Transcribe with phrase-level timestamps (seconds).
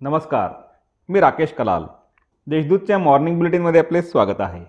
[0.00, 0.50] नमस्कार
[1.08, 1.84] मी राकेश कलाल.
[2.46, 4.64] देशदूतच्या मॉर्निंग बुलेटिनमध्ये आपले स्वागत आहे.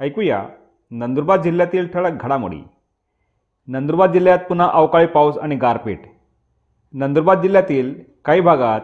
[0.00, 0.44] ऐकूया
[0.90, 2.60] नंदुरबार जिल्ह्यातील ठळक घडामोडी.
[3.66, 6.02] नंदुरबार जिल्ह्यात पुन्हा अवकाळी पाऊस आणि गारपीट.
[6.92, 7.94] नंदुरबार जिल्ह्यातील
[8.24, 8.80] काही भागात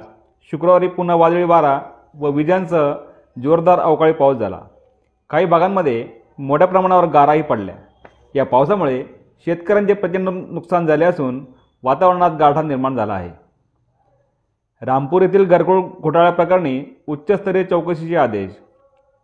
[0.51, 1.81] शुक्रवारी पुन्हा वादळी वारा
[2.15, 2.97] व विजांचं
[3.43, 4.61] जोरदार अवकाळी पाऊस झाला.
[5.31, 6.09] काही भागांमध्ये
[6.39, 7.75] मोठ्या प्रमाणावर गाराही पडल्या.
[8.35, 9.05] या पावसामुळे
[9.45, 11.45] शेतकऱ्यांचे प्रचंड नुकसान झाले असून
[11.83, 13.44] वातावरणात गारठा निर्माण झाला आहे.
[14.83, 18.51] रामपूर येथील घरकुल घोटाळ्याप्रकरणी उच्चस्तरीय चौकशीचे आदेश.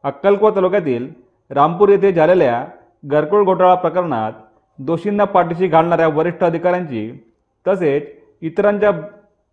[0.05, 1.09] अक्कलकोट तालुक्यातील
[1.51, 2.65] रामपूर येथे झालेल्या
[3.05, 4.33] घरकुल घोटाळा प्रकरणात
[4.79, 7.11] दोषींना पाठीशी घालणाऱ्या वरिष्ठ अधिकाऱ्यांची
[7.67, 8.09] तसेच
[8.43, 8.91] इतरांच्या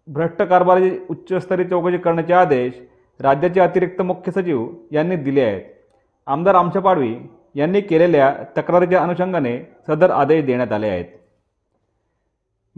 [0.08, 2.74] भ्रष्ट कारभाराची उच्चस्तरीय चौकशी करण्याचे आदेश
[3.20, 5.62] राज्याचे अतिरिक्त मुख्य सचिव यांनी दिले आहेत.
[6.28, 7.14] आमदार आमच्या पाडवी
[7.56, 9.58] यांनी केलेल्या तक्रारीच्या अनुषंगाने
[9.88, 11.06] सदर आदेश देण्यात आले आहेत.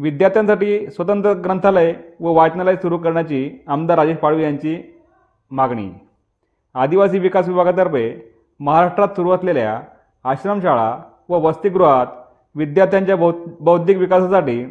[0.02, 4.76] विद्यार्थ्यांसाठी स्वतंत्र ग्रंथालय व वाचनालय सुरू करण्याची आमदार राजेश पाडवी यांची
[5.52, 5.90] मागणी.
[6.76, 8.04] आदिवासी विकास विभागातर्फे
[8.60, 9.80] महाराष्ट्रात सुरू असलेल्या
[10.24, 10.98] आश्रमशाळा
[11.30, 12.08] व वसतिगृहात
[12.56, 14.64] विद्यार्थ्यांच्या बौ बौद्धिक विकासासाठी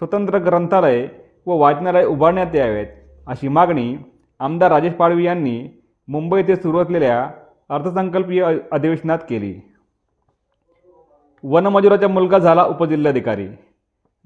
[0.00, 1.06] स्वतंत्र ग्रंथालय
[1.46, 2.86] व वाचनालय उभारण्यात यावेत
[3.26, 3.96] अशी मागणी
[4.40, 7.30] आमदार राजेश पाडवी यांनी मुंबई येथे सुरू असलेल्या
[7.68, 9.54] अर्थसंकल्पीय अधिवेशनात केली.
[11.44, 13.48] वनमजुराचा मुलगा झाला उपजिल्हाधिकारी.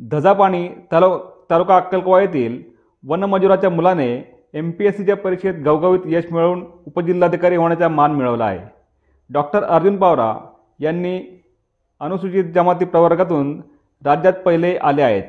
[0.01, 1.19] धजापाणी तालु
[1.51, 2.63] तालुका अक्कलकोवा येथील
[3.05, 4.09] वनमजुराच्या मुलाने
[4.55, 8.61] एम पी एस सीच्या परीक्षेत गवगवीत यश मिळवून उपजिल्हाधिकारी होण्याचा मान मिळवला आहे.
[9.31, 10.35] डॉक्टर अर्जुन पावरा
[10.81, 11.21] यांनी
[12.01, 13.61] अनुसूचित जमाती प्रवर्गातून
[14.05, 15.25] राज्यात पहिले आले आहेत.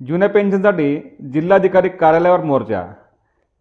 [0.00, 0.96] जुन्या पेन्शनसाठी
[1.32, 2.86] जिल्हाधिकारी कार्यालयावर मोर्चा.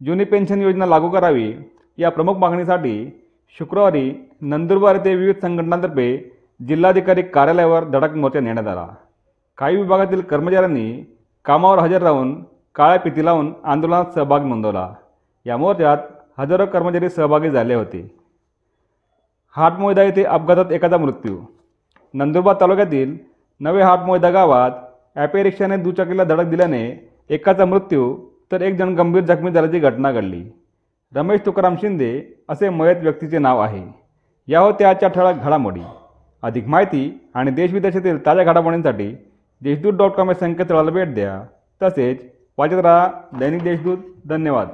[0.01, 1.53] जुनी पेन्शन योजना लागू करावी
[1.97, 3.21] या प्रमुख मागणीसाठी
[3.57, 4.11] शुक्रवारी
[4.41, 6.07] नंदुरबार येथे विविध संघटनांतर्फे
[6.59, 8.87] जिल्हाधिकारी कार्यालयावर धडक मोर्चा नेण्यात आला.
[9.57, 11.15] काही विभागातील कर्मचाऱ्यांनी
[11.45, 12.43] कामावर हजर राहून
[12.75, 14.93] काळ्या पिती लावून आंदोलनात सहभाग नोंदवला.
[15.45, 15.97] या मोर्चात
[16.39, 18.15] हजारो कर्मचारी सहभागी झाले होते.
[19.55, 21.37] हाटमोयदा येथे अपघातात एकाचा मृत्यू.
[22.13, 23.17] नंदुरबार तालुक्यातील
[23.59, 24.71] नवे हाटमोयदा गावात
[25.15, 28.17] ॲपे रिक्षाने दुचाकीला धडक दिल्याने एकाचा मृत्यू
[28.51, 30.43] तर एक जण गंभीर जखमी झाल्याची घटना घडली.
[31.15, 33.83] रमेश तुकाराम शिंदे असे मयत व्यक्तीचे नाव आहे.
[34.47, 35.81] या होत्या आजच्या ठळक घडामोडी.
[36.43, 39.17] अधिक माहिती आणि देशविदेशातील ताज्या घडामोडींसाठी
[39.61, 41.43] देशदूत डॉट कॉम या संकेतस्थळाला भेट द्या.
[41.81, 42.25] तसेच
[42.57, 43.07] वाचत राहा
[43.39, 43.97] दैनिक देशदूत.
[44.25, 44.67] धन्यवाद.